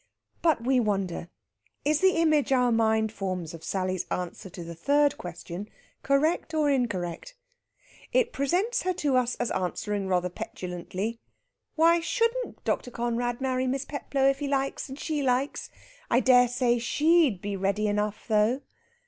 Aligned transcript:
But 0.41 0.63
we 0.63 0.79
wonder, 0.79 1.29
is 1.85 1.99
the 1.99 2.15
image 2.19 2.51
our 2.51 2.71
mind 2.71 3.11
forms 3.11 3.53
of 3.53 3.63
Sally's 3.63 4.07
answer 4.09 4.49
to 4.49 4.63
the 4.63 4.73
third 4.73 5.15
question 5.15 5.69
correct 6.01 6.55
or 6.55 6.71
incorrect? 6.71 7.35
It 8.11 8.33
presents 8.33 8.81
her 8.81 8.93
to 8.93 9.15
us 9.15 9.35
as 9.35 9.51
answering 9.51 10.07
rather 10.07 10.27
petulantly: 10.31 11.19
"Why 11.75 11.99
shouldn't 11.99 12.63
Dr. 12.63 12.89
Conrad 12.89 13.41
marry 13.41 13.67
Miss 13.67 13.85
Peplow, 13.85 14.25
if 14.27 14.39
he 14.39 14.47
likes, 14.47 14.89
and 14.89 14.97
she 14.99 15.21
likes? 15.21 15.69
I 16.09 16.19
dare 16.19 16.47
say 16.47 16.79
she'd 16.79 17.39
be 17.39 17.55
ready 17.55 17.87
enough, 17.87 18.27
though!" 18.27 18.61